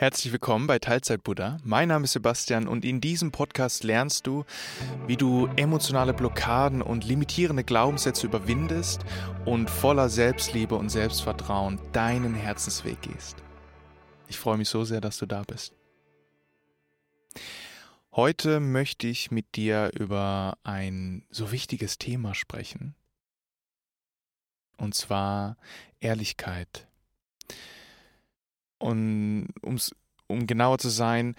[0.00, 1.58] Herzlich willkommen bei Teilzeit Buddha.
[1.62, 4.46] Mein Name ist Sebastian und in diesem Podcast lernst du,
[5.06, 9.04] wie du emotionale Blockaden und limitierende Glaubenssätze überwindest
[9.44, 13.36] und voller Selbstliebe und Selbstvertrauen deinen Herzensweg gehst.
[14.26, 15.74] Ich freue mich so sehr, dass du da bist.
[18.12, 22.94] Heute möchte ich mit dir über ein so wichtiges Thema sprechen.
[24.78, 25.58] Und zwar
[25.98, 26.88] Ehrlichkeit.
[28.80, 29.94] Und um's,
[30.26, 31.36] um genauer zu sein,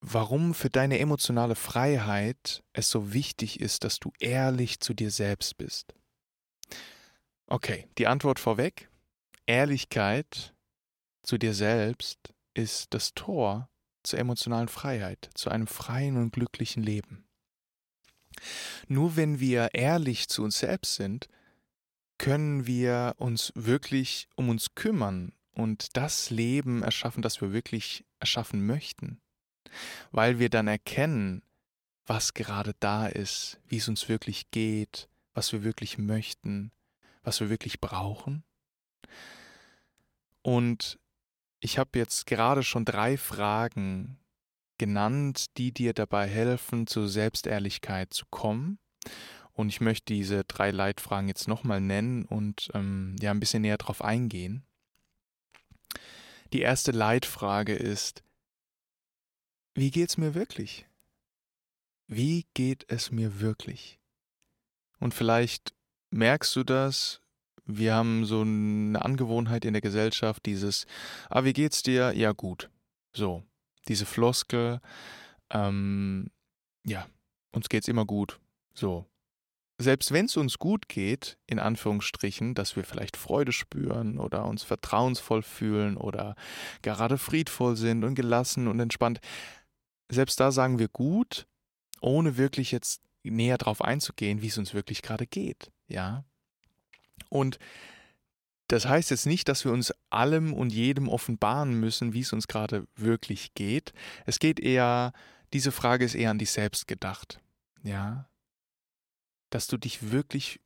[0.00, 5.56] warum für deine emotionale Freiheit es so wichtig ist, dass du ehrlich zu dir selbst
[5.56, 5.94] bist.
[7.46, 8.88] Okay, die Antwort vorweg.
[9.46, 10.54] Ehrlichkeit
[11.22, 13.68] zu dir selbst ist das Tor
[14.02, 17.24] zur emotionalen Freiheit, zu einem freien und glücklichen Leben.
[18.88, 21.28] Nur wenn wir ehrlich zu uns selbst sind,
[22.18, 28.66] können wir uns wirklich um uns kümmern und das Leben erschaffen, das wir wirklich erschaffen
[28.66, 29.20] möchten,
[30.10, 31.42] weil wir dann erkennen,
[32.06, 36.72] was gerade da ist, wie es uns wirklich geht, was wir wirklich möchten,
[37.22, 38.42] was wir wirklich brauchen.
[40.42, 40.98] Und
[41.60, 44.18] ich habe jetzt gerade schon drei Fragen
[44.78, 48.78] genannt, die dir dabei helfen, zur Selbstehrlichkeit zu kommen.
[49.52, 53.78] Und ich möchte diese drei Leitfragen jetzt nochmal nennen und ähm, ja ein bisschen näher
[53.78, 54.64] drauf eingehen.
[56.52, 58.22] Die erste Leitfrage ist,
[59.74, 60.86] wie geht's mir wirklich?
[62.06, 63.98] Wie geht es mir wirklich?
[64.98, 65.74] Und vielleicht
[66.10, 67.22] merkst du das,
[67.64, 70.86] wir haben so eine Angewohnheit in der Gesellschaft, dieses,
[71.30, 72.12] ah, wie geht's dir?
[72.12, 72.68] Ja, gut.
[73.14, 73.44] So,
[73.88, 74.80] diese Floskel,
[75.50, 76.30] ähm,
[76.84, 77.06] ja,
[77.52, 78.40] uns geht's immer gut.
[78.74, 79.06] So,
[79.78, 84.62] selbst wenn es uns gut geht, in Anführungsstrichen, dass wir vielleicht Freude spüren oder uns
[84.62, 86.36] vertrauensvoll fühlen oder
[86.82, 89.20] gerade friedvoll sind und gelassen und entspannt,
[90.08, 91.46] selbst da sagen wir gut,
[92.00, 96.24] ohne wirklich jetzt näher darauf einzugehen, wie es uns wirklich gerade geht, ja.
[97.28, 97.58] Und
[98.68, 102.48] das heißt jetzt nicht, dass wir uns allem und jedem offenbaren müssen, wie es uns
[102.48, 103.92] gerade wirklich geht.
[104.24, 105.12] Es geht eher,
[105.52, 107.40] diese Frage ist eher an dich selbst gedacht,
[107.82, 108.26] ja
[109.54, 110.60] dass du dich wirklich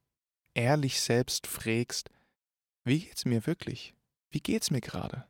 [0.55, 2.11] ehrlich selbst fragst,
[2.85, 3.95] wie geht's mir wirklich?
[4.31, 5.27] Wie geht's mir gerade?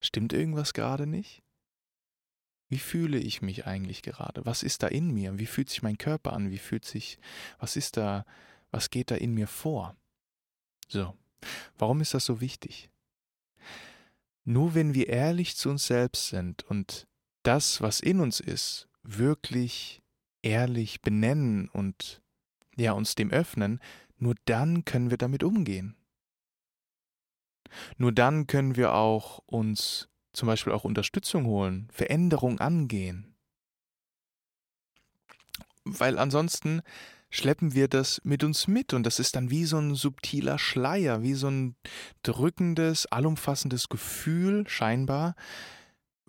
[0.00, 1.42] Stimmt irgendwas gerade nicht?
[2.68, 4.44] Wie fühle ich mich eigentlich gerade?
[4.46, 5.38] Was ist da in mir?
[5.38, 6.50] Wie fühlt sich mein Körper an?
[6.50, 7.18] Wie fühlt sich,
[7.58, 8.24] was ist da,
[8.70, 9.94] was geht da in mir vor?
[10.88, 11.14] So,
[11.76, 12.90] warum ist das so wichtig?
[14.44, 17.06] Nur wenn wir ehrlich zu uns selbst sind und
[17.42, 20.02] das, was in uns ist, wirklich
[20.42, 22.22] ehrlich benennen und
[22.76, 23.80] ja, uns dem öffnen,
[24.18, 25.96] nur dann können wir damit umgehen.
[27.96, 33.34] Nur dann können wir auch uns zum Beispiel auch Unterstützung holen, Veränderung angehen.
[35.84, 36.82] Weil ansonsten
[37.30, 41.22] schleppen wir das mit uns mit und das ist dann wie so ein subtiler Schleier,
[41.22, 41.76] wie so ein
[42.22, 45.34] drückendes, allumfassendes Gefühl scheinbar,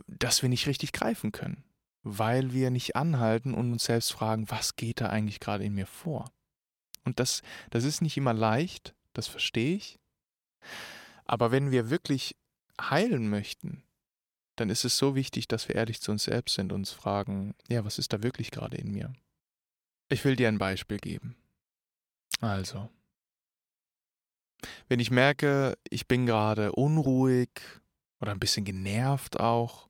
[0.07, 1.63] das wir nicht richtig greifen können,
[2.03, 5.88] weil wir nicht anhalten und uns selbst fragen, was geht da eigentlich gerade in mir
[5.88, 6.31] vor?
[7.07, 9.97] Und das, das ist nicht immer leicht, das verstehe ich.
[11.23, 12.35] Aber wenn wir wirklich
[12.79, 13.81] heilen möchten,
[14.57, 17.56] dann ist es so wichtig, dass wir ehrlich zu uns selbst sind und uns fragen,
[17.69, 19.13] ja, was ist da wirklich gerade in mir?
[20.09, 21.38] Ich will dir ein Beispiel geben.
[22.41, 22.90] Also,
[24.89, 27.62] wenn ich merke, ich bin gerade unruhig
[28.19, 29.88] oder ein bisschen genervt auch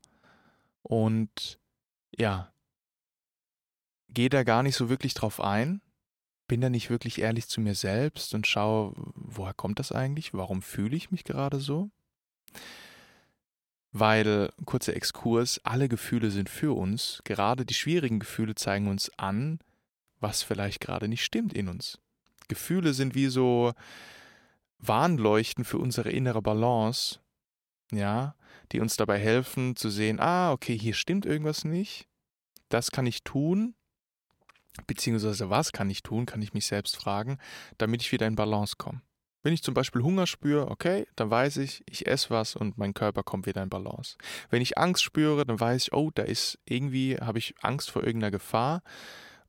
[0.83, 1.57] und
[2.15, 2.53] ja,
[4.09, 5.81] gehe da gar nicht so wirklich drauf ein,
[6.47, 10.33] bin da nicht wirklich ehrlich zu mir selbst und schaue, woher kommt das eigentlich?
[10.33, 11.89] Warum fühle ich mich gerade so?
[13.91, 19.59] Weil, kurzer Exkurs, alle Gefühle sind für uns, gerade die schwierigen Gefühle zeigen uns an,
[20.19, 21.99] was vielleicht gerade nicht stimmt in uns.
[22.47, 23.73] Gefühle sind wie so
[24.79, 27.19] Warnleuchten für unsere innere Balance,
[27.91, 28.35] ja,
[28.71, 32.07] die uns dabei helfen zu sehen, ah, okay, hier stimmt irgendwas nicht,
[32.69, 33.75] das kann ich tun,
[34.85, 37.39] Beziehungsweise was kann ich tun, kann ich mich selbst fragen,
[37.77, 39.01] damit ich wieder in Balance komme.
[39.43, 42.93] Wenn ich zum Beispiel Hunger spüre, okay, dann weiß ich, ich esse was und mein
[42.93, 44.17] Körper kommt wieder in Balance.
[44.49, 48.03] Wenn ich Angst spüre, dann weiß ich, oh, da ist irgendwie, habe ich Angst vor
[48.03, 48.81] irgendeiner Gefahr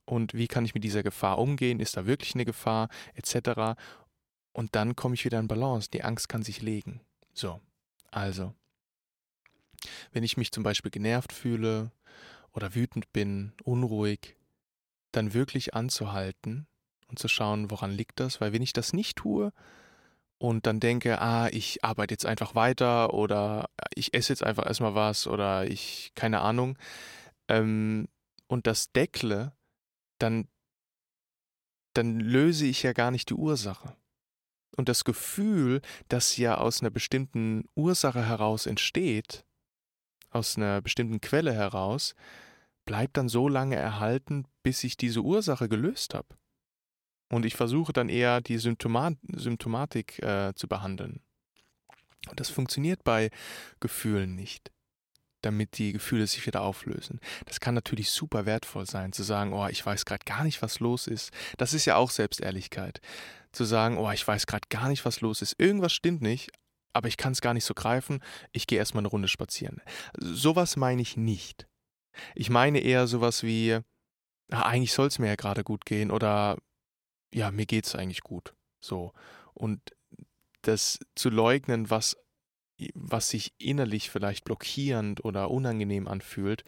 [0.05, 1.81] und wie kann ich mit dieser Gefahr umgehen?
[1.81, 2.89] Ist da wirklich eine Gefahr?
[3.15, 3.79] Etc.
[4.53, 5.91] Und dann komme ich wieder in Balance.
[5.91, 7.01] Die Angst kann sich legen.
[7.35, 7.61] So,
[8.11, 8.55] also,
[10.13, 11.93] wenn ich mich zum Beispiel genervt fühle
[12.53, 14.38] oder wütend bin, unruhig,
[15.12, 16.66] dann wirklich anzuhalten
[17.08, 19.52] und zu schauen, woran liegt das, weil wenn ich das nicht tue
[20.38, 24.94] und dann denke, ah, ich arbeite jetzt einfach weiter oder ich esse jetzt einfach erstmal
[24.94, 26.78] was oder ich, keine Ahnung,
[27.49, 28.08] ähm,
[28.46, 29.52] und das deckle,
[30.19, 30.49] dann,
[31.94, 33.96] dann löse ich ja gar nicht die Ursache.
[34.76, 39.44] Und das Gefühl, das ja aus einer bestimmten Ursache heraus entsteht,
[40.31, 42.14] aus einer bestimmten Quelle heraus,
[42.88, 46.29] bleibt dann so lange erhalten, bis ich diese Ursache gelöst habe.
[47.31, 51.20] Und ich versuche dann eher die Symptomat Symptomatik äh, zu behandeln.
[52.31, 53.29] Und das funktioniert bei
[53.79, 54.73] Gefühlen nicht,
[55.43, 57.20] damit die Gefühle sich wieder auflösen.
[57.44, 60.81] Das kann natürlich super wertvoll sein, zu sagen, oh, ich weiß gerade gar nicht, was
[60.81, 61.31] los ist.
[61.58, 63.02] Das ist ja auch Selbstehrlichkeit.
[63.52, 65.61] Zu sagen, oh, ich weiß gerade gar nicht, was los ist.
[65.61, 66.52] Irgendwas stimmt nicht,
[66.94, 68.20] aber ich kann es gar nicht so greifen.
[68.52, 69.82] Ich gehe erstmal eine Runde spazieren.
[70.17, 71.68] Sowas meine ich nicht.
[72.34, 73.78] Ich meine eher sowas wie,
[74.50, 76.58] ah, eigentlich soll es mir ja gerade gut gehen oder
[77.32, 78.55] ja, mir geht's eigentlich gut.
[78.81, 79.12] So.
[79.55, 79.81] Und
[80.62, 82.16] das zu leugnen, was,
[82.94, 86.64] was sich innerlich vielleicht blockierend oder unangenehm anfühlt,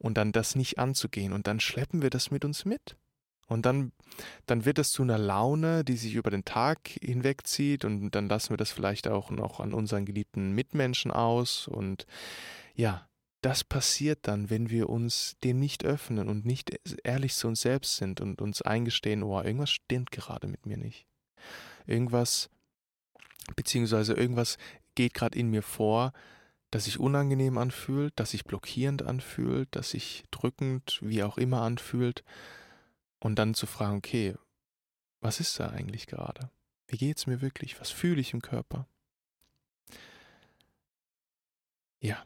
[0.00, 1.32] und dann das nicht anzugehen.
[1.32, 2.96] Und dann schleppen wir das mit uns mit.
[3.46, 3.92] Und dann,
[4.46, 7.84] dann wird es zu einer Laune, die sich über den Tag hinwegzieht.
[7.84, 11.68] Und dann lassen wir das vielleicht auch noch an unseren geliebten Mitmenschen aus.
[11.68, 12.06] Und
[12.74, 13.09] ja,
[13.40, 17.96] das passiert dann, wenn wir uns dem nicht öffnen und nicht ehrlich zu uns selbst
[17.96, 21.06] sind und uns eingestehen, oh, irgendwas stimmt gerade mit mir nicht.
[21.86, 22.50] Irgendwas,
[23.56, 24.58] beziehungsweise irgendwas
[24.94, 26.12] geht gerade in mir vor,
[26.70, 32.22] das sich unangenehm anfühlt, das sich blockierend anfühlt, das sich drückend, wie auch immer anfühlt.
[33.18, 34.34] Und dann zu fragen, okay,
[35.20, 36.50] was ist da eigentlich gerade?
[36.86, 37.80] Wie geht's mir wirklich?
[37.80, 38.86] Was fühle ich im Körper?
[42.00, 42.24] Ja,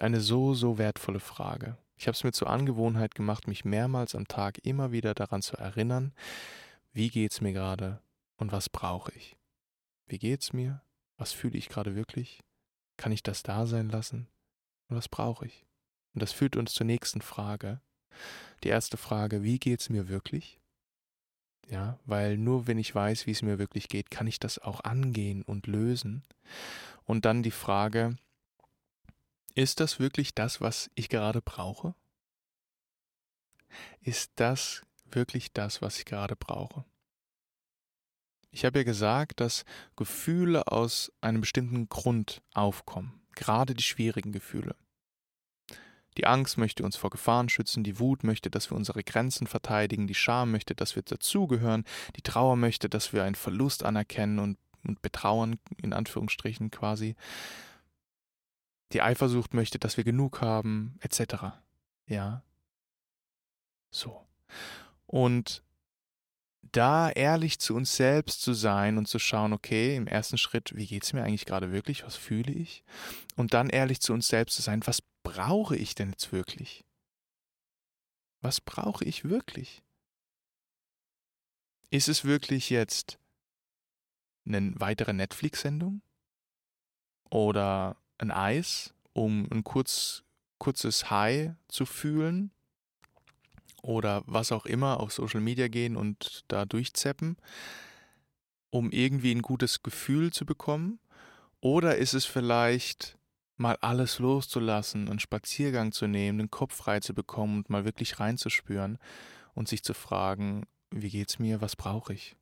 [0.00, 1.76] eine so, so wertvolle Frage.
[1.96, 5.56] Ich habe es mir zur Angewohnheit gemacht, mich mehrmals am Tag immer wieder daran zu
[5.56, 6.12] erinnern,
[6.92, 8.00] wie geht's mir gerade
[8.36, 9.36] und was brauche ich?
[10.06, 10.82] Wie geht's mir?
[11.16, 12.40] Was fühle ich gerade wirklich?
[12.96, 14.28] Kann ich das da sein lassen?
[14.88, 15.64] Und was brauche ich?
[16.14, 17.80] Und das führt uns zur nächsten Frage.
[18.64, 20.60] Die erste Frage, wie geht's mir wirklich?
[21.68, 24.82] Ja, weil nur wenn ich weiß, wie es mir wirklich geht, kann ich das auch
[24.84, 26.24] angehen und lösen.
[27.04, 28.16] Und dann die Frage,
[29.54, 31.94] ist das wirklich das, was ich gerade brauche?
[34.00, 36.84] Ist das wirklich das, was ich gerade brauche?
[38.50, 39.64] Ich habe ja gesagt, dass
[39.96, 44.76] Gefühle aus einem bestimmten Grund aufkommen, gerade die schwierigen Gefühle.
[46.18, 50.06] Die Angst möchte uns vor Gefahren schützen, die Wut möchte, dass wir unsere Grenzen verteidigen,
[50.06, 51.84] die Scham möchte, dass wir dazugehören,
[52.16, 57.16] die Trauer möchte, dass wir einen Verlust anerkennen und, und betrauern, in Anführungsstrichen quasi.
[58.92, 61.54] Die Eifersucht möchte, dass wir genug haben, etc.
[62.06, 62.42] Ja.
[63.90, 64.26] So.
[65.06, 65.62] Und
[66.72, 70.86] da ehrlich zu uns selbst zu sein und zu schauen, okay, im ersten Schritt, wie
[70.86, 72.82] geht es mir eigentlich gerade wirklich, was fühle ich?
[73.36, 76.84] Und dann ehrlich zu uns selbst zu sein, was brauche ich denn jetzt wirklich?
[78.40, 79.82] Was brauche ich wirklich?
[81.90, 83.18] Ist es wirklich jetzt
[84.46, 86.00] eine weitere Netflix-Sendung?
[87.30, 90.22] Oder ein Eis, um ein kurz,
[90.58, 92.52] kurzes High zu fühlen
[93.82, 97.36] oder was auch immer auf Social Media gehen und da durchzeppen,
[98.70, 101.00] um irgendwie ein gutes Gefühl zu bekommen?
[101.60, 103.18] Oder ist es vielleicht
[103.56, 108.18] mal alles loszulassen, einen Spaziergang zu nehmen, den Kopf frei zu bekommen und mal wirklich
[108.18, 108.98] reinzuspüren
[109.54, 112.36] und sich zu fragen, wie geht's mir, was brauche ich?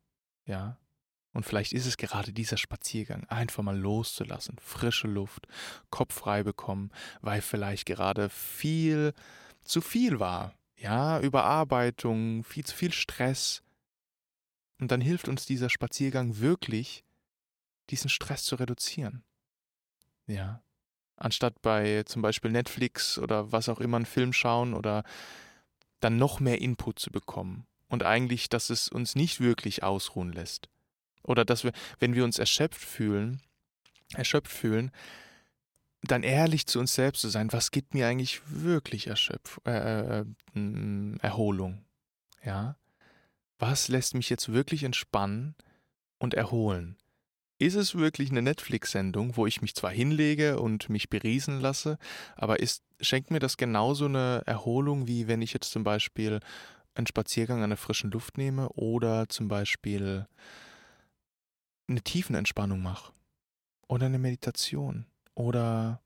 [0.47, 0.79] Ja,
[1.33, 5.47] und vielleicht ist es gerade dieser Spaziergang, einfach mal loszulassen, frische Luft,
[5.91, 9.15] Kopf frei bekommen, weil vielleicht gerade viel
[9.63, 10.55] zu viel war.
[10.77, 13.63] Ja, Überarbeitung, viel zu viel Stress.
[14.81, 17.05] Und dann hilft uns dieser Spaziergang wirklich,
[17.91, 19.23] diesen Stress zu reduzieren.
[20.27, 20.63] Ja.
[21.17, 25.05] Anstatt bei zum Beispiel Netflix oder was auch immer einen Film schauen oder
[26.01, 27.67] dann noch mehr Input zu bekommen.
[27.89, 30.71] Und eigentlich, dass es uns nicht wirklich ausruhen lässt.
[31.23, 33.41] Oder dass wir, wenn wir uns erschöpft fühlen,
[34.15, 34.91] erschöpft fühlen,
[36.03, 40.25] dann ehrlich zu uns selbst zu sein, was gibt mir eigentlich wirklich Erschöpf äh, äh,
[40.59, 41.85] mm, Erholung?
[42.45, 42.77] Ja?
[43.59, 45.55] Was lässt mich jetzt wirklich entspannen
[46.19, 46.97] und erholen?
[47.59, 51.99] Ist es wirklich eine Netflix-Sendung, wo ich mich zwar hinlege und mich beriesen lasse,
[52.35, 56.41] aber ist, schenkt mir das genauso eine Erholung, wie wenn ich jetzt zum Beispiel
[56.95, 60.27] einen Spaziergang an der frischen Luft nehme oder zum Beispiel
[61.91, 63.13] eine Tiefenentspannung mache
[63.89, 66.01] oder eine Meditation oder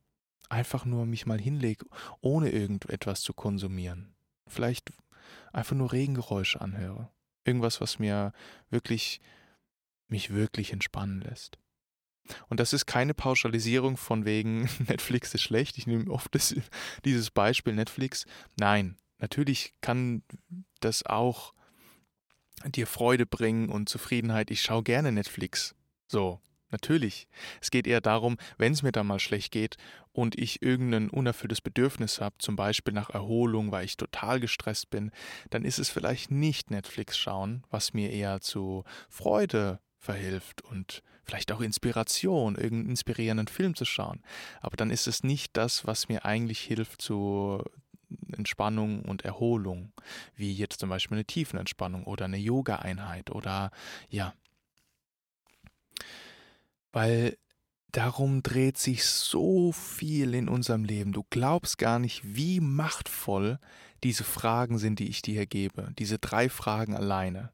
[0.49, 1.87] einfach nur mich mal hinlege,
[2.21, 4.15] ohne irgendetwas zu konsumieren.
[4.47, 4.93] Vielleicht
[5.53, 7.11] einfach nur Regengeräusche anhöre.
[7.45, 8.33] Irgendwas, was mir
[8.71, 9.21] wirklich
[10.09, 11.59] mich wirklich entspannen lässt.
[12.49, 15.77] Und das ist keine Pauschalisierung von wegen Netflix ist schlecht.
[15.79, 16.55] Ich nehme oft das,
[17.05, 18.25] dieses Beispiel Netflix.
[18.57, 20.23] Nein, natürlich kann
[20.81, 21.53] das auch
[22.67, 24.51] dir Freude bringen und Zufriedenheit.
[24.51, 25.75] Ich schaue gerne Netflix.
[26.07, 27.29] So, natürlich.
[27.61, 29.77] Es geht eher darum, wenn es mir da mal schlecht geht
[30.13, 35.11] und ich irgendein unerfülltes Bedürfnis habe, zum Beispiel nach Erholung, weil ich total gestresst bin,
[35.51, 41.53] dann ist es vielleicht nicht Netflix schauen, was mir eher zu Freude verhilft und vielleicht
[41.53, 44.23] auch Inspiration, irgendeinen inspirierenden Film zu schauen.
[44.61, 47.63] Aber dann ist es nicht das, was mir eigentlich hilft zu
[48.37, 49.93] Entspannung und Erholung,
[50.35, 53.71] wie jetzt zum Beispiel eine Tiefenentspannung oder eine Yoga-Einheit oder
[54.09, 54.35] ja.
[56.93, 57.37] Weil
[57.93, 61.13] darum dreht sich so viel in unserem Leben.
[61.13, 63.59] Du glaubst gar nicht, wie machtvoll
[64.03, 65.93] diese Fragen sind, die ich dir hier gebe.
[65.99, 67.53] Diese drei Fragen alleine.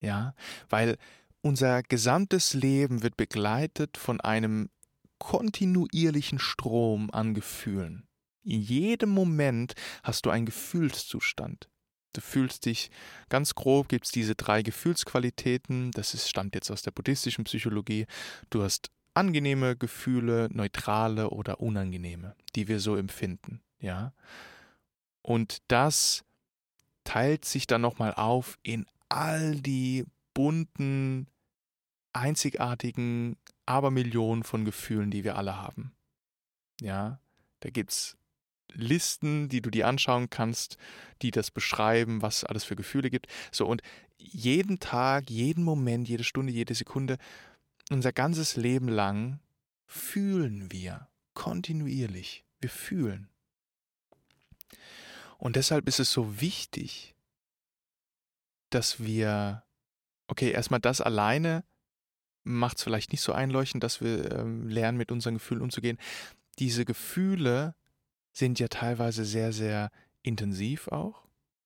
[0.00, 0.34] Ja,
[0.68, 0.96] weil
[1.42, 4.70] unser gesamtes Leben wird begleitet von einem
[5.18, 8.06] kontinuierlichen Strom an Gefühlen.
[8.42, 11.68] In jedem Moment hast du einen Gefühlszustand.
[12.12, 12.90] Du fühlst dich,
[13.28, 18.06] ganz grob gibt es diese drei Gefühlsqualitäten, das ist, stammt jetzt aus der buddhistischen Psychologie.
[18.50, 24.12] Du hast angenehme Gefühle, neutrale oder unangenehme, die wir so empfinden, ja.
[25.22, 26.24] Und das
[27.04, 30.04] teilt sich dann nochmal auf in all die
[30.34, 31.28] bunten,
[32.12, 35.92] einzigartigen Abermillionen von Gefühlen, die wir alle haben.
[36.80, 37.20] Ja,
[37.60, 38.16] da es
[38.74, 40.76] Listen, die du dir anschauen kannst,
[41.22, 43.26] die das beschreiben, was es alles für Gefühle gibt.
[43.50, 43.82] So, und
[44.18, 47.18] jeden Tag, jeden Moment, jede Stunde, jede Sekunde,
[47.90, 49.40] unser ganzes Leben lang
[49.86, 52.44] fühlen wir kontinuierlich.
[52.60, 53.28] Wir fühlen.
[55.38, 57.14] Und deshalb ist es so wichtig,
[58.68, 59.64] dass wir
[60.30, 61.64] okay, erstmal das alleine
[62.44, 65.98] macht es vielleicht nicht so einleuchtend, dass wir ähm, lernen, mit unseren Gefühlen umzugehen.
[66.58, 67.74] Diese Gefühle
[68.32, 69.90] sind ja teilweise sehr, sehr
[70.22, 71.22] intensiv auch.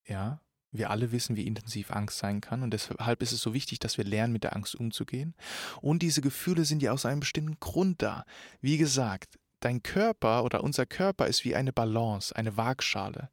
[0.06, 0.40] Ja,
[0.71, 3.97] wir alle wissen, wie intensiv Angst sein kann und deshalb ist es so wichtig, dass
[3.97, 5.35] wir lernen, mit der Angst umzugehen.
[5.80, 8.25] Und diese Gefühle sind ja aus einem bestimmten Grund da.
[8.61, 13.30] Wie gesagt, dein Körper oder unser Körper ist wie eine Balance, eine Waagschale.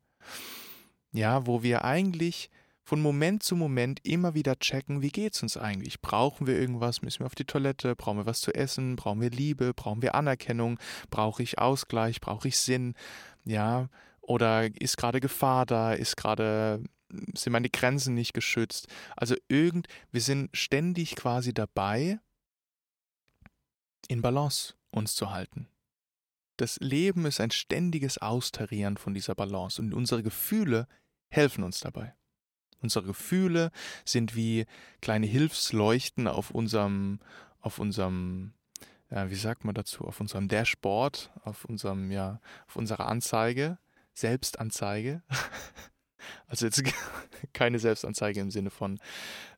[1.11, 2.49] Ja, wo wir eigentlich
[2.83, 6.01] von Moment zu Moment immer wieder checken, wie geht's uns eigentlich?
[6.01, 7.01] Brauchen wir irgendwas?
[7.01, 7.95] Müssen wir auf die Toilette?
[7.95, 8.95] Brauchen wir was zu essen?
[8.95, 9.73] Brauchen wir Liebe?
[9.73, 10.79] Brauchen wir Anerkennung?
[11.09, 12.21] Brauche ich Ausgleich?
[12.21, 12.95] Brauche ich Sinn?
[13.45, 13.89] Ja,
[14.21, 15.93] oder ist gerade Gefahr da?
[15.93, 16.83] Ist gerade
[17.35, 18.87] sind meine Grenzen nicht geschützt?
[19.15, 22.19] Also irgend wir sind ständig quasi dabei
[24.07, 25.67] in Balance uns zu halten.
[26.57, 30.87] Das Leben ist ein ständiges Austarieren von dieser Balance und unsere Gefühle
[31.29, 32.13] helfen uns dabei.
[32.81, 33.71] Unsere Gefühle
[34.05, 34.65] sind wie
[35.01, 37.19] kleine Hilfsleuchten auf unserem,
[37.59, 38.53] auf unserem,
[39.09, 43.77] ja, wie sagt man dazu, auf unserem Dashboard, auf unserem, ja, auf unserer Anzeige,
[44.13, 45.23] Selbstanzeige.
[46.45, 46.83] Also jetzt
[47.53, 48.99] keine Selbstanzeige im Sinne von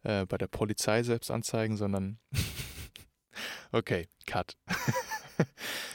[0.03, 2.19] äh, bei der Polizei Selbstanzeigen, sondern
[3.73, 4.57] okay, Cut.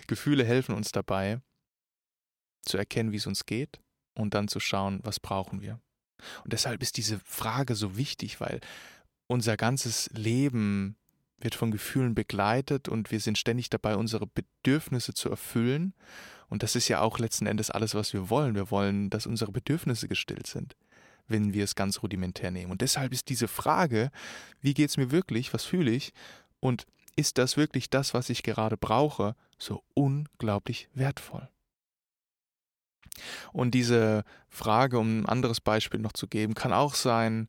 [0.07, 1.41] Gefühle helfen uns dabei,
[2.63, 3.81] zu erkennen, wie es uns geht
[4.15, 5.81] und dann zu schauen, was brauchen wir.
[6.45, 8.61] Und deshalb ist diese Frage so wichtig, weil
[9.27, 10.97] unser ganzes Leben
[11.41, 15.95] wird von Gefühlen begleitet und wir sind ständig dabei, unsere Bedürfnisse zu erfüllen.
[16.49, 18.55] Und das ist ja auch letzten Endes alles, was wir wollen.
[18.55, 20.77] Wir wollen, dass unsere Bedürfnisse gestillt sind,
[21.29, 22.73] wenn wir es ganz rudimentär nehmen.
[22.73, 24.11] Und deshalb ist diese Frage,
[24.61, 26.13] wie geht es mir wirklich, was fühle ich
[26.61, 31.49] und ist das wirklich das, was ich gerade brauche, so unglaublich wertvoll.
[33.53, 37.49] Und diese Frage, um ein anderes Beispiel noch zu geben, kann auch sein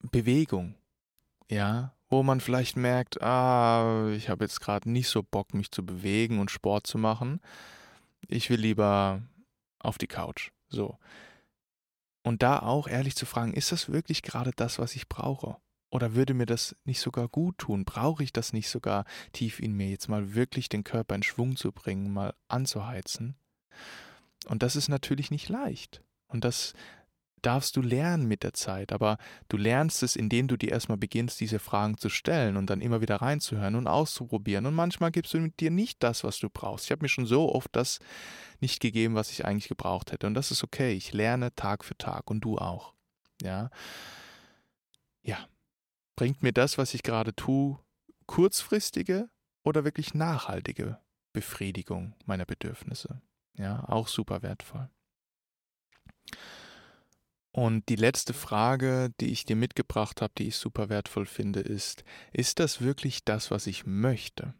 [0.00, 0.74] Bewegung.
[1.50, 5.84] Ja, wo man vielleicht merkt, ah, ich habe jetzt gerade nicht so Bock, mich zu
[5.84, 7.40] bewegen und Sport zu machen.
[8.28, 9.22] Ich will lieber
[9.80, 10.50] auf die Couch.
[10.68, 10.98] So.
[12.22, 15.56] Und da auch ehrlich zu fragen, ist das wirklich gerade das, was ich brauche?
[15.90, 17.84] Oder würde mir das nicht sogar gut tun?
[17.84, 21.56] Brauche ich das nicht sogar tief in mir, jetzt mal wirklich den Körper in Schwung
[21.56, 23.36] zu bringen, mal anzuheizen?
[24.46, 26.02] Und das ist natürlich nicht leicht.
[26.26, 26.74] Und das
[27.44, 31.40] darfst du lernen mit der Zeit, aber du lernst es, indem du dir erstmal beginnst,
[31.40, 34.66] diese Fragen zu stellen und dann immer wieder reinzuhören und auszuprobieren.
[34.66, 36.86] Und manchmal gibst du mit dir nicht das, was du brauchst.
[36.86, 37.98] Ich habe mir schon so oft das
[38.60, 40.26] nicht gegeben, was ich eigentlich gebraucht hätte.
[40.26, 40.92] Und das ist okay.
[40.94, 42.94] Ich lerne Tag für Tag und du auch.
[43.42, 43.70] Ja.
[45.22, 45.38] Ja.
[46.16, 47.78] Bringt mir das, was ich gerade tue,
[48.26, 49.28] kurzfristige
[49.64, 50.98] oder wirklich nachhaltige
[51.32, 53.20] Befriedigung meiner Bedürfnisse?
[53.56, 54.88] Ja, auch super wertvoll.
[57.52, 62.02] Und die letzte Frage, die ich dir mitgebracht habe, die ich super wertvoll finde, ist,
[62.32, 64.54] ist das wirklich das, was ich möchte?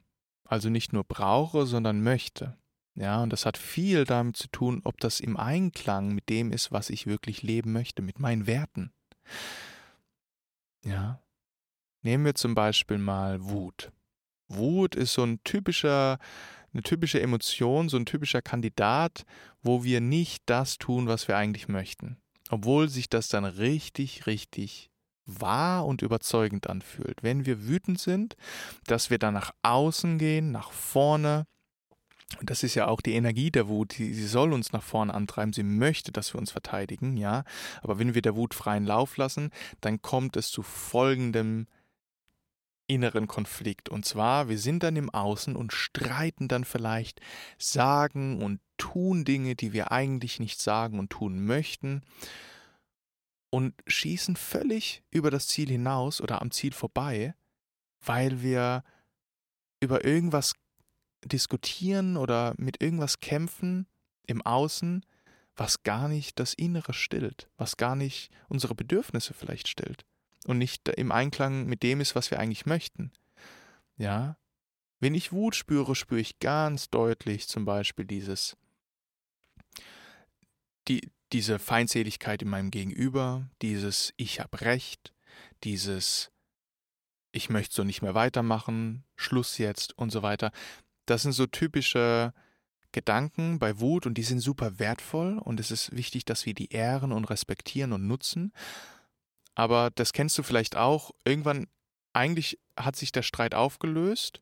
[0.45, 2.57] Also nicht nur brauche, sondern möchte.
[2.95, 6.71] Ja, und das hat viel damit zu tun, ob das im Einklang mit dem ist,
[6.71, 8.93] was ich wirklich leben möchte, mit meinen Werten.
[10.85, 11.21] Ja.
[12.03, 13.91] Nehmen wir zum Beispiel mal Wut.
[14.47, 16.19] Wut ist so ein typischer,
[16.75, 19.25] eine typische Emotion, so ein typischer Kandidat,
[19.63, 22.19] wo wir nicht das tun, was wir eigentlich möchten.
[22.51, 24.91] Obwohl sich das dann richtig, richtig
[25.27, 27.23] wahr und überzeugend anfühlt.
[27.23, 28.37] Wenn wir wütend sind,
[28.87, 31.47] dass wir dann nach außen gehen, nach vorne.
[32.41, 33.93] Und das ist ja auch die Energie der Wut.
[33.93, 35.53] Sie soll uns nach vorne antreiben.
[35.53, 37.45] Sie möchte, dass wir uns verteidigen, ja.
[37.81, 39.51] Aber wenn wir der Wut freien Lauf lassen,
[39.81, 41.67] dann kommt es zu folgendem
[42.87, 43.89] inneren Konflikt.
[43.89, 47.21] Und zwar, wir sind dann im Außen und streiten dann vielleicht,
[47.59, 52.03] sagen und tun Dinge, die wir eigentlich nicht sagen und tun möchten
[53.51, 57.35] und schießen völlig über das Ziel hinaus oder am Ziel vorbei,
[58.01, 58.83] weil wir
[59.81, 60.55] über irgendwas
[61.25, 63.87] diskutieren oder mit irgendwas kämpfen
[64.27, 65.07] im Außen,
[65.57, 70.05] was gar nicht das Innere stillt, was gar nicht unsere Bedürfnisse vielleicht stillt
[70.45, 73.13] und nicht im Einklang mit dem ist, was wir eigentlich möchten.
[73.97, 74.37] Ja,
[75.01, 78.57] wenn ich Wut spüre, spüre ich ganz deutlich zum Beispiel dieses,
[80.89, 85.13] die, diese Feindseligkeit in meinem Gegenüber, dieses Ich habe Recht,
[85.63, 86.31] dieses
[87.33, 90.53] Ich möchte so nicht mehr weitermachen, Schluss jetzt und so weiter.
[91.07, 92.33] Das sind so typische
[92.93, 96.71] Gedanken bei Wut und die sind super wertvoll und es ist wichtig, dass wir die
[96.73, 98.53] ehren und respektieren und nutzen.
[99.55, 101.13] Aber das kennst du vielleicht auch.
[101.25, 101.69] Irgendwann,
[102.13, 104.41] eigentlich hat sich der Streit aufgelöst.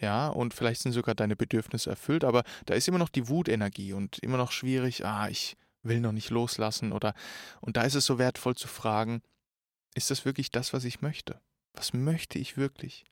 [0.00, 3.92] Ja, und vielleicht sind sogar deine Bedürfnisse erfüllt, aber da ist immer noch die Wutenergie
[3.92, 7.14] und immer noch schwierig, ah, ich will noch nicht loslassen oder
[7.60, 9.22] und da ist es so wertvoll zu fragen,
[9.94, 11.40] ist das wirklich das, was ich möchte?
[11.74, 13.04] Was möchte ich wirklich?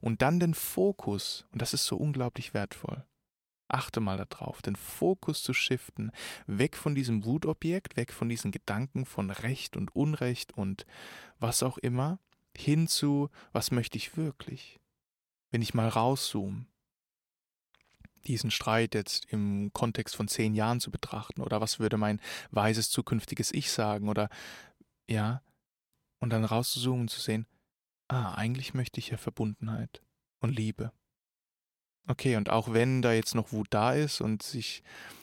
[0.00, 3.04] Und dann den Fokus, und das ist so unglaublich wertvoll.
[3.68, 6.12] Achte mal darauf, den Fokus zu shiften,
[6.46, 10.86] weg von diesem Wutobjekt, weg von diesen Gedanken von Recht und Unrecht und
[11.38, 12.18] was auch immer,
[12.56, 14.80] hin zu, was möchte ich wirklich?
[15.50, 16.66] Wenn ich mal rauszoome,
[18.26, 22.90] diesen Streit jetzt im Kontext von zehn Jahren zu betrachten oder was würde mein weises
[22.90, 24.28] zukünftiges Ich sagen oder
[25.08, 25.42] ja,
[26.20, 27.46] und dann rauszuzoomen zu sehen,
[28.08, 30.02] ah, eigentlich möchte ich ja Verbundenheit
[30.40, 30.92] und Liebe.
[32.06, 34.82] Okay, und auch wenn da jetzt noch Wut da ist und sich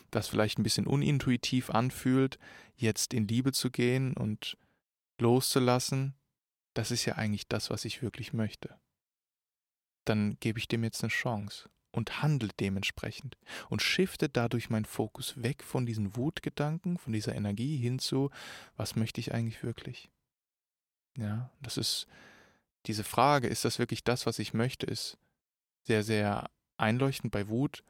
[0.09, 2.39] das vielleicht ein bisschen unintuitiv anfühlt,
[2.75, 4.57] jetzt in Liebe zu gehen und
[5.19, 6.15] loszulassen,
[6.73, 8.75] das ist ja eigentlich das, was ich wirklich möchte.
[10.05, 13.37] Dann gebe ich dem jetzt eine Chance und handle dementsprechend
[13.69, 18.31] und shifte dadurch meinen Fokus weg von diesen Wutgedanken, von dieser Energie hin zu,
[18.75, 20.09] was möchte ich eigentlich wirklich?
[21.17, 22.07] Ja, das ist
[22.87, 25.17] diese Frage, ist das wirklich das, was ich möchte, ist
[25.83, 26.49] sehr, sehr
[26.81, 27.83] einleuchtend bei Wut,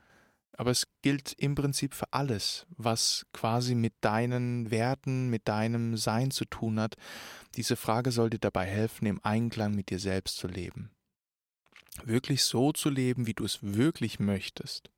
[0.58, 6.30] aber es gilt im Prinzip für alles, was quasi mit deinen Werten, mit deinem Sein
[6.30, 6.98] zu tun hat.
[7.56, 10.92] Diese Frage soll dir dabei helfen, im Einklang mit dir selbst zu leben
[12.04, 14.90] wirklich so zu leben, wie du es wirklich möchtest.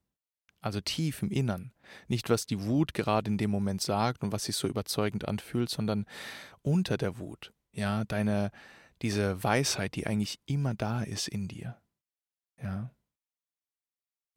[0.61, 1.73] Also tief im Innern.
[2.07, 5.69] Nicht, was die Wut gerade in dem Moment sagt und was sich so überzeugend anfühlt,
[5.69, 6.05] sondern
[6.61, 7.51] unter der Wut.
[7.73, 8.51] Ja, deine,
[9.01, 11.81] diese Weisheit, die eigentlich immer da ist in dir.
[12.61, 12.91] Ja.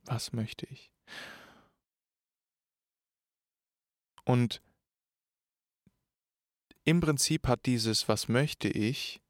[0.06, 0.90] Was möchte ich?
[4.24, 4.62] Und
[6.84, 9.20] im Prinzip hat dieses Was möchte ich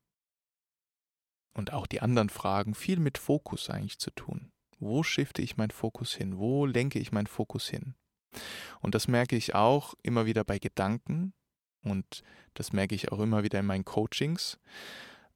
[1.55, 4.53] und auch die anderen Fragen viel mit Fokus eigentlich zu tun.
[4.79, 6.37] Wo shifte ich meinen Fokus hin?
[6.37, 7.95] Wo lenke ich meinen Fokus hin?
[8.81, 11.33] Und das merke ich auch immer wieder bei Gedanken
[11.83, 14.59] und das merke ich auch immer wieder in meinen Coachings,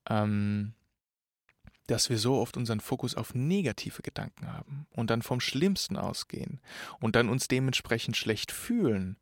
[0.09, 0.75] ähm,
[1.91, 6.61] dass wir so oft unseren Fokus auf negative Gedanken haben und dann vom Schlimmsten ausgehen
[7.01, 9.19] und dann uns dementsprechend schlecht fühlen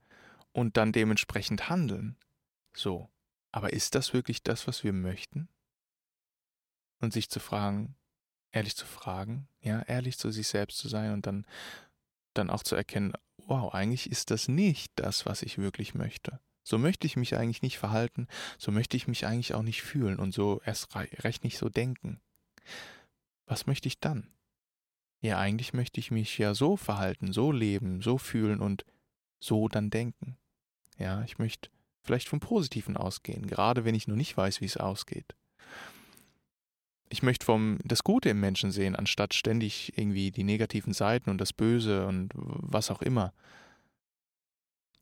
[0.52, 2.16] und dann dementsprechend handeln.
[2.74, 3.09] So,
[3.52, 5.48] aber ist das wirklich das, was wir möchten?
[7.00, 7.96] und sich zu fragen,
[8.52, 11.46] ehrlich zu fragen, ja, ehrlich zu sich selbst zu sein und dann,
[12.35, 13.12] dann auch zu erkennen,
[13.46, 16.40] wow, eigentlich ist das nicht das, was ich wirklich möchte.
[16.64, 18.26] So möchte ich mich eigentlich nicht verhalten,
[18.59, 22.20] so möchte ich mich eigentlich auch nicht fühlen und so erst recht nicht so denken.
[23.46, 24.28] Was möchte ich dann?
[25.20, 28.85] Ja, eigentlich möchte ich mich ja so verhalten, so leben, so fühlen und
[29.40, 30.37] so dann denken.
[30.96, 31.70] Ja, ich möchte
[32.02, 35.35] vielleicht vom Positiven ausgehen, gerade wenn ich noch nicht weiß, wie es ausgeht
[37.11, 41.40] ich möchte vom das Gute im Menschen sehen, anstatt ständig irgendwie die negativen Seiten und
[41.40, 43.33] das Böse und was auch immer.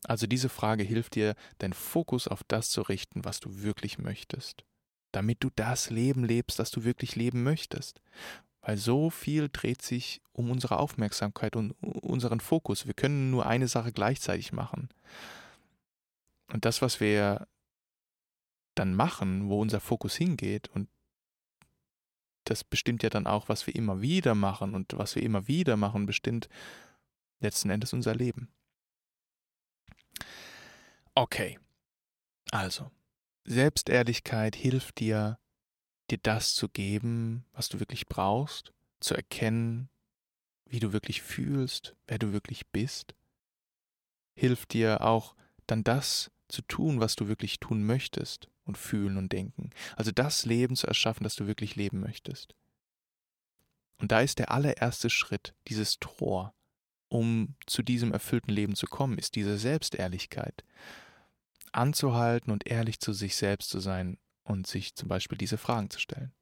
[0.03, 4.63] Also diese Frage hilft dir, deinen Fokus auf das zu richten, was du wirklich möchtest,
[5.11, 8.01] damit du das Leben lebst, das du wirklich leben möchtest.
[8.61, 12.85] Weil so viel dreht sich um unsere Aufmerksamkeit und unseren Fokus.
[12.85, 14.89] Wir können nur eine Sache gleichzeitig machen.
[16.51, 17.47] Und das, was wir
[18.75, 20.89] dann machen, wo unser Fokus hingeht, und
[22.43, 24.73] das bestimmt ja dann auch, was wir immer wieder machen.
[24.73, 26.49] Und was wir immer wieder machen, bestimmt
[27.39, 28.49] letzten Endes unser Leben.
[31.15, 31.59] Okay.
[32.51, 32.91] Also,
[33.47, 35.39] Selbstehrlichkeit hilft dir,
[36.11, 39.89] dir das zu geben, was du wirklich brauchst, zu erkennen,
[40.65, 43.15] wie du wirklich fühlst, wer du wirklich bist.
[44.35, 45.33] Hilft dir auch
[45.65, 49.69] dann das zu tun, was du wirklich tun möchtest und fühlen und denken.
[49.95, 52.53] Also das Leben zu erschaffen, das du wirklich leben möchtest.
[53.97, 56.53] Und da ist der allererste Schritt, dieses Tor,
[57.07, 60.65] um zu diesem erfüllten Leben zu kommen, ist diese Selbstehrlichkeit.
[61.77, 65.99] Anzuhalten und ehrlich zu sich selbst zu sein und sich zum Beispiel diese Fragen zu
[65.99, 66.33] stellen.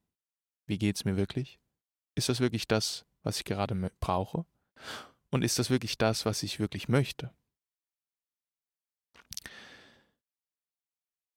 [0.66, 1.60] Wie geht es mir wirklich?
[2.16, 4.46] Ist das wirklich das, was ich gerade brauche?
[5.30, 7.34] Und ist das wirklich das, was ich wirklich möchte?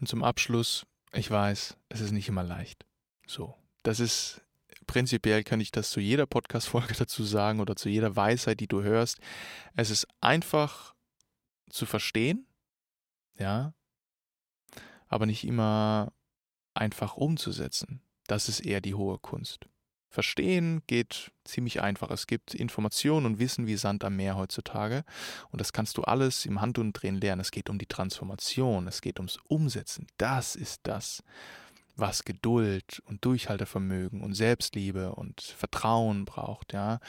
[0.00, 2.86] Und zum Abschluss, ich weiß, es ist nicht immer leicht.
[3.26, 4.42] So, das ist
[4.86, 8.82] prinzipiell kann ich das zu jeder Podcast-Folge dazu sagen oder zu jeder Weisheit, die du
[8.82, 9.18] hörst.
[9.74, 10.94] Es ist einfach
[11.70, 12.46] zu verstehen,
[13.38, 13.74] ja,
[15.08, 16.12] aber nicht immer
[16.74, 18.00] einfach umzusetzen.
[18.26, 19.66] Das ist eher die hohe Kunst.
[20.10, 22.10] Verstehen geht ziemlich einfach.
[22.10, 25.04] Es gibt Informationen und Wissen wie Sand am Meer heutzutage.
[25.50, 27.42] Und das kannst du alles im Handumdrehen lernen.
[27.42, 30.06] Es geht um die Transformation, es geht ums Umsetzen.
[30.16, 31.22] Das ist das,
[31.94, 37.00] was Geduld und Durchhaltevermögen und Selbstliebe und Vertrauen braucht, ja.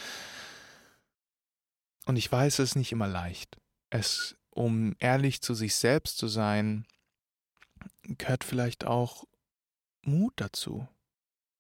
[2.06, 3.58] Und ich weiß, es ist nicht immer leicht.
[3.92, 6.86] Es, um ehrlich zu sich selbst zu sein,
[8.18, 9.26] gehört vielleicht auch
[10.02, 10.88] Mut dazu.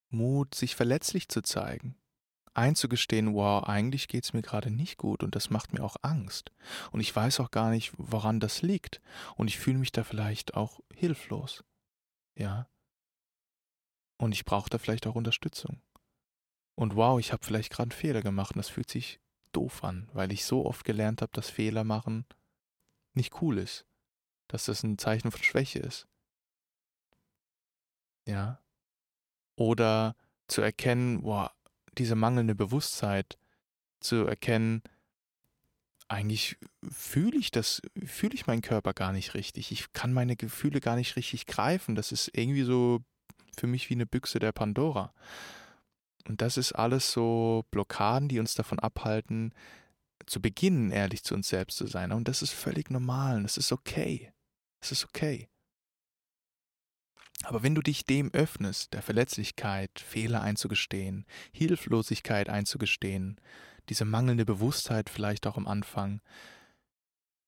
[0.10, 1.96] Mut, sich verletzlich zu zeigen.
[2.54, 6.52] Einzugestehen, wow, eigentlich geht es mir gerade nicht gut und das macht mir auch Angst.
[6.92, 9.02] Und ich weiß auch gar nicht, woran das liegt.
[9.36, 11.64] Und ich fühle mich da vielleicht auch hilflos.
[12.36, 12.68] Ja.
[14.18, 15.82] Und ich brauche da vielleicht auch Unterstützung.
[16.76, 19.20] Und wow, ich habe vielleicht gerade einen Fehler gemacht und das fühlt sich
[19.52, 22.26] doof an, weil ich so oft gelernt habe, dass Fehler machen
[23.14, 23.86] nicht cool ist.
[24.48, 26.08] Dass das ein Zeichen von Schwäche ist.
[28.30, 28.60] Ja.
[29.56, 30.15] Oder
[30.48, 31.52] zu erkennen, boah,
[31.98, 33.38] diese mangelnde Bewusstheit,
[34.00, 34.82] zu erkennen,
[36.08, 36.58] eigentlich
[36.89, 39.72] fühle ich das, fühle ich meinen Körper gar nicht richtig.
[39.72, 41.96] Ich kann meine Gefühle gar nicht richtig greifen.
[41.96, 43.02] Das ist irgendwie so
[43.58, 45.13] für mich wie eine Büchse der Pandora.
[46.28, 49.54] Und das ist alles so Blockaden, die uns davon abhalten,
[50.26, 52.12] zu beginnen, ehrlich zu uns selbst zu sein.
[52.12, 53.42] Und das ist völlig normal.
[53.44, 54.32] Das ist okay.
[54.80, 55.50] Das ist okay.
[57.43, 63.39] Aber wenn du dich dem öffnest, der Verletzlichkeit, Fehler einzugestehen, Hilflosigkeit einzugestehen,
[63.88, 66.21] diese mangelnde Bewusstheit vielleicht auch am Anfang,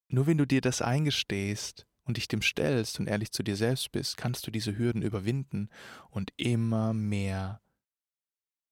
[0.08, 3.92] nur wenn du dir das eingestehst und dich dem stellst und ehrlich zu dir selbst
[3.92, 5.70] bist, kannst du diese Hürden überwinden
[6.10, 7.62] und immer mehr,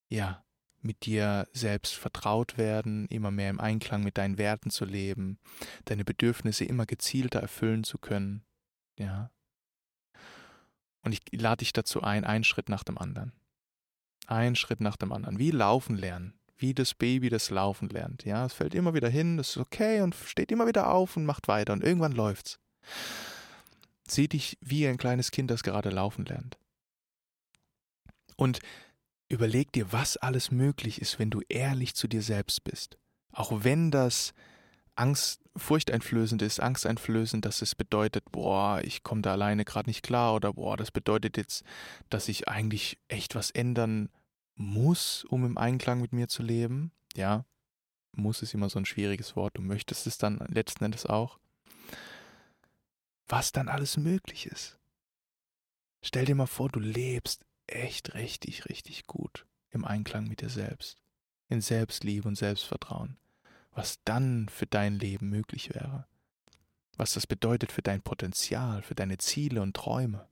[0.09, 0.43] ja,
[0.81, 5.37] mit dir selbst vertraut werden, immer mehr im Einklang mit deinen Werten zu leben,
[5.85, 8.45] deine Bedürfnisse immer gezielter erfüllen zu können,
[8.97, 9.31] ja.
[11.09, 13.31] Und ich lade dich dazu ein, einen Schritt nach dem anderen.
[14.27, 15.39] Ein Schritt nach dem anderen.
[15.39, 16.35] Wie laufen lernen.
[16.55, 18.25] Wie das Baby das Laufen lernt.
[18.25, 21.25] Ja, es fällt immer wieder hin, das ist okay und steht immer wieder auf und
[21.25, 22.59] macht weiter und irgendwann läuft's.
[24.07, 26.59] Sieh dich wie ein kleines Kind, das gerade laufen lernt.
[28.35, 28.59] Und
[29.29, 32.99] überleg dir, was alles möglich ist, wenn du ehrlich zu dir selbst bist.
[33.31, 34.35] Auch wenn das
[34.93, 40.35] Angst, furchteinflößend ist, angsteinflößend, dass es bedeutet, boah, ich komme da alleine gerade nicht klar
[40.35, 41.63] oder boah, das bedeutet jetzt,
[42.09, 44.09] dass ich eigentlich echt was ändern
[44.55, 46.91] muss, um im Einklang mit mir zu leben.
[47.15, 47.45] Ja,
[48.13, 51.39] muss ist immer so ein schwieriges Wort, du möchtest es dann letzten Endes auch
[53.29, 54.77] was dann alles möglich ist.
[56.01, 60.99] Stell dir mal vor, du lebst echt richtig, richtig gut im Einklang mit dir selbst,
[61.47, 63.17] in Selbstliebe und Selbstvertrauen,
[63.79, 66.05] was dann für dein Leben möglich wäre,
[66.97, 70.27] was das bedeutet für dein Potenzial, für deine Ziele und Träume.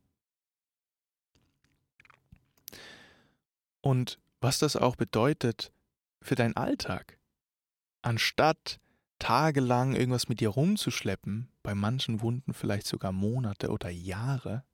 [3.80, 5.72] Und was das auch bedeutet
[6.22, 7.18] für deinen Alltag.
[8.02, 8.82] Anstatt
[9.18, 14.66] tagelang irgendwas mit dir rumzuschleppen, bei manchen Wunden vielleicht sogar Monate oder Jahre,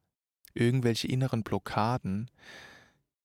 [0.56, 2.32] irgendwelche inneren Blockaden,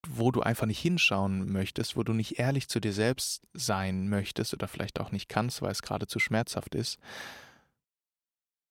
[0.07, 4.55] wo du einfach nicht hinschauen möchtest, wo du nicht ehrlich zu dir selbst sein möchtest
[4.55, 6.99] oder vielleicht auch nicht kannst, weil es gerade zu schmerzhaft ist,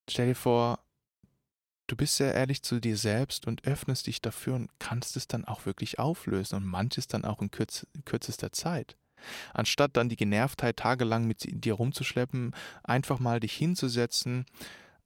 [0.09, 0.79] Stell dir vor,
[1.87, 5.45] du bist sehr ehrlich zu dir selbst und öffnest dich dafür und kannst es dann
[5.45, 8.95] auch wirklich auflösen und manches dann auch in, kürz, in kürzester Zeit.
[9.53, 14.45] Anstatt dann die Genervtheit tagelang mit dir rumzuschleppen, einfach mal dich hinzusetzen,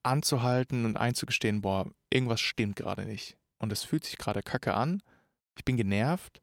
[0.04, 3.38] anzuhalten und einzugestehen, boah, irgendwas stimmt gerade nicht.
[3.58, 5.02] Und es fühlt sich gerade kacke an,
[5.58, 6.42] ich bin genervt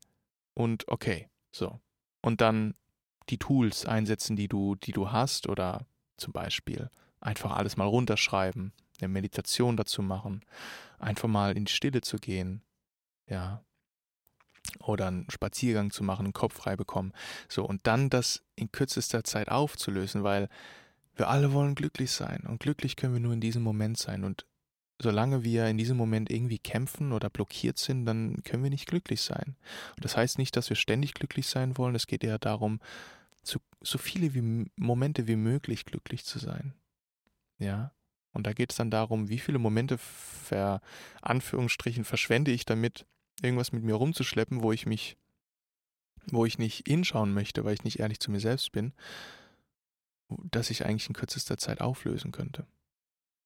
[0.54, 1.80] und okay, so.
[2.20, 2.74] Und dann
[3.28, 6.90] die Tools einsetzen, die du, die du hast oder zum Beispiel
[7.20, 10.44] einfach alles mal runterschreiben, eine Meditation dazu machen,
[10.98, 12.62] einfach mal in die Stille zu gehen,
[13.28, 13.62] ja,
[14.80, 17.12] oder einen Spaziergang zu machen, einen Kopf frei bekommen,
[17.48, 20.48] so und dann das in kürzester Zeit aufzulösen, weil
[21.18, 24.24] wir alle wollen glücklich sein und glücklich können wir nur in diesem Moment sein.
[24.24, 24.46] Und
[25.00, 29.22] solange wir in diesem Moment irgendwie kämpfen oder blockiert sind, dann können wir nicht glücklich
[29.22, 29.56] sein.
[29.96, 32.80] Und das heißt nicht, dass wir ständig glücklich sein wollen, es geht eher darum,
[33.42, 36.74] zu, so viele wie Momente wie möglich glücklich zu sein.
[37.58, 37.92] Ja.
[38.32, 40.80] Und da geht es dann darum, wie viele Momente ver
[41.22, 43.06] Anführungsstrichen verschwende ich damit,
[43.42, 45.16] irgendwas mit mir rumzuschleppen, wo ich mich,
[46.30, 48.92] wo ich nicht hinschauen möchte, weil ich nicht ehrlich zu mir selbst bin,
[50.28, 52.66] dass ich eigentlich in kürzester Zeit auflösen könnte.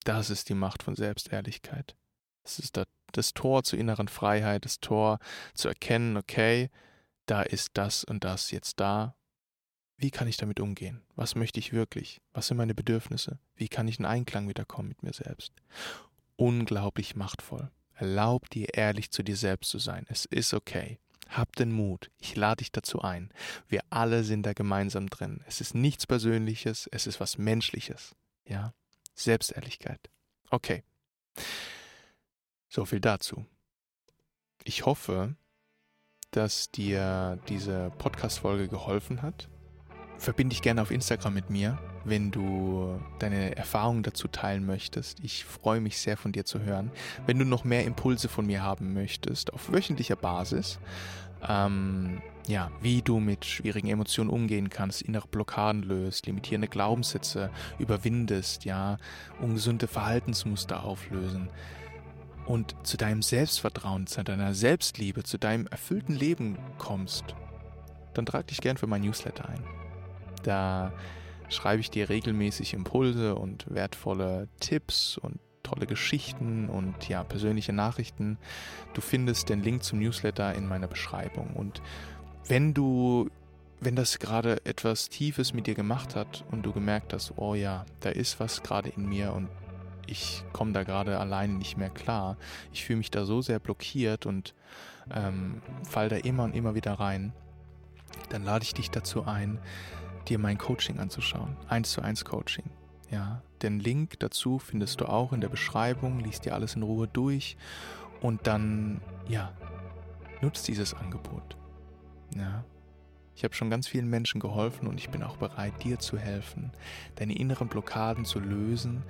[0.04, 1.96] Das ist die Macht von Selbstehrlichkeit.
[2.42, 2.80] Das ist
[3.12, 5.18] das Tor zur inneren Freiheit, das Tor
[5.54, 6.70] zu erkennen, okay,
[7.26, 9.14] da ist das und das jetzt da
[10.02, 11.00] wie kann ich damit umgehen?
[11.14, 12.20] Was möchte ich wirklich?
[12.32, 13.38] Was sind meine Bedürfnisse?
[13.54, 15.52] Wie kann ich in Einklang wiederkommen mit mir selbst?
[16.34, 17.70] Unglaublich machtvoll.
[17.94, 20.04] Erlaub dir ehrlich zu dir selbst zu sein.
[20.08, 20.98] Es ist okay.
[21.28, 22.10] Hab den Mut.
[22.18, 23.32] Ich lade dich dazu ein.
[23.68, 25.40] Wir alle sind da gemeinsam drin.
[25.46, 28.16] Es ist nichts Persönliches, es ist was Menschliches.
[28.44, 28.74] Ja?
[29.14, 30.10] Selbstehrlichkeit.
[30.50, 30.82] Okay.
[32.68, 33.44] So viel dazu.
[34.64, 35.36] Ich hoffe,
[36.30, 39.48] dass dir diese Podcast-Folge geholfen hat
[40.22, 45.20] verbinde dich gerne auf Instagram mit mir, wenn du deine Erfahrungen dazu teilen möchtest.
[45.20, 46.90] Ich freue mich sehr von dir zu hören.
[47.26, 50.78] Wenn du noch mehr Impulse von mir haben möchtest, auf wöchentlicher Basis,
[51.46, 58.64] ähm, ja, wie du mit schwierigen Emotionen umgehen kannst, innere Blockaden löst, limitierende Glaubenssätze überwindest,
[58.64, 58.98] ja,
[59.40, 61.48] ungesunde Verhaltensmuster auflösen
[62.46, 67.24] und zu deinem Selbstvertrauen, zu deiner Selbstliebe, zu deinem erfüllten Leben kommst,
[68.14, 69.62] dann trag dich gern für mein Newsletter ein.
[70.42, 70.92] Da
[71.48, 78.38] schreibe ich dir regelmäßig Impulse und wertvolle Tipps und tolle Geschichten und ja, persönliche Nachrichten.
[78.94, 81.54] Du findest den Link zum Newsletter in meiner Beschreibung.
[81.54, 81.80] Und
[82.48, 83.30] wenn du,
[83.80, 87.84] wenn das gerade etwas Tiefes mit dir gemacht hat und du gemerkt hast, oh ja,
[88.00, 89.48] da ist was gerade in mir und
[90.06, 92.36] ich komme da gerade alleine nicht mehr klar,
[92.72, 94.54] ich fühle mich da so sehr blockiert und
[95.10, 97.32] ähm, fall da immer und immer wieder rein,
[98.28, 99.58] dann lade ich dich dazu ein,
[100.28, 101.56] dir mein Coaching anzuschauen.
[101.68, 102.70] 1 zu 1 Coaching.
[103.10, 107.08] Ja, den Link dazu findest du auch in der Beschreibung, liest dir alles in Ruhe
[107.08, 107.56] durch
[108.20, 109.52] und dann, ja,
[110.40, 111.56] nutzt dieses Angebot.
[112.36, 112.64] Ja.
[113.34, 116.70] Ich habe schon ganz vielen Menschen geholfen und ich bin auch bereit, dir zu helfen,
[117.16, 119.02] deine inneren Blockaden zu lösen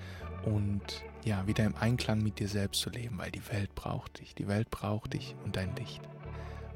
[0.45, 4.35] und ja, wieder im Einklang mit dir selbst zu leben, weil die Welt braucht dich.
[4.35, 6.03] Die Welt braucht dich und dein Licht.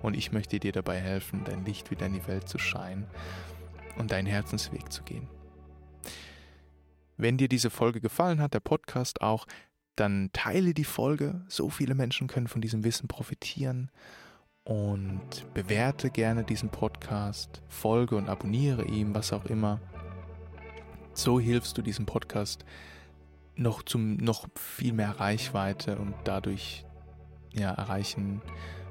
[0.02, 3.06] Und ich möchte dir dabei helfen, dein Licht wieder in die Welt zu scheinen
[3.96, 5.28] und deinen Herzensweg zu gehen.
[7.16, 9.46] Wenn dir diese Folge gefallen hat, der Podcast auch,
[9.96, 11.44] dann teile die Folge.
[11.48, 13.90] So viele Menschen können von diesem Wissen profitieren.
[14.66, 19.80] Und bewerte gerne diesen Podcast, folge und abonniere ihm, was auch immer.
[21.14, 22.64] So hilfst du diesem Podcast
[23.54, 26.84] noch zum noch viel mehr Reichweite und dadurch
[27.52, 28.42] ja, erreichen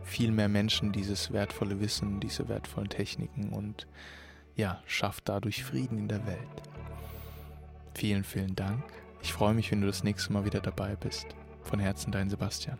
[0.03, 3.85] viel mehr Menschen dieses wertvolle Wissen, diese wertvollen Techniken und
[4.55, 6.39] ja, schafft dadurch Frieden in der Welt.
[7.95, 8.83] Vielen, vielen Dank.
[9.21, 11.27] Ich freue mich, wenn du das nächste Mal wieder dabei bist.
[11.63, 12.77] Von Herzen dein Sebastian.